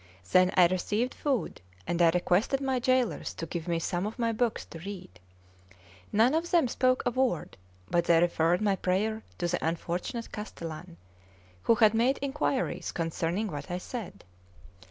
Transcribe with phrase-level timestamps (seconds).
[0.31, 4.31] Then I received food, and I requested my jailers to give me some of my
[4.31, 5.19] books to read.
[6.11, 7.55] None of them spoke a word,
[7.87, 10.97] but they referred my prayer to the unfortunate castellan,
[11.61, 14.23] who had made inquiries concerning what I said.